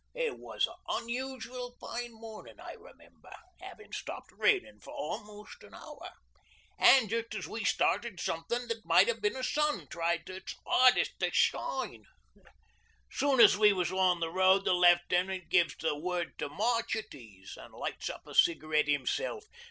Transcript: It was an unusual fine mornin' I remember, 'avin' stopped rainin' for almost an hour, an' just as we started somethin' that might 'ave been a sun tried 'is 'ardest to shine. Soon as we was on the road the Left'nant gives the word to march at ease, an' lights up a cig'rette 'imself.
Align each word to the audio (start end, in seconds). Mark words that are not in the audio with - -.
It 0.15 0.39
was 0.39 0.65
an 0.65 0.73
unusual 0.87 1.75
fine 1.79 2.11
mornin' 2.11 2.59
I 2.59 2.71
remember, 2.73 3.31
'avin' 3.61 3.91
stopped 3.93 4.31
rainin' 4.31 4.79
for 4.79 4.91
almost 4.91 5.61
an 5.61 5.75
hour, 5.75 6.13
an' 6.79 7.07
just 7.07 7.35
as 7.35 7.47
we 7.47 7.63
started 7.63 8.19
somethin' 8.19 8.67
that 8.69 8.83
might 8.83 9.11
'ave 9.11 9.19
been 9.19 9.35
a 9.35 9.43
sun 9.43 9.85
tried 9.91 10.27
'is 10.27 10.55
'ardest 10.65 11.19
to 11.19 11.31
shine. 11.31 12.05
Soon 13.11 13.39
as 13.39 13.59
we 13.59 13.73
was 13.73 13.91
on 13.91 14.19
the 14.21 14.31
road 14.31 14.65
the 14.65 14.73
Left'nant 14.73 15.49
gives 15.49 15.75
the 15.77 15.95
word 15.95 16.35
to 16.39 16.49
march 16.49 16.95
at 16.95 17.13
ease, 17.13 17.55
an' 17.55 17.71
lights 17.71 18.09
up 18.09 18.25
a 18.25 18.33
cig'rette 18.33 18.89
'imself. 18.89 19.43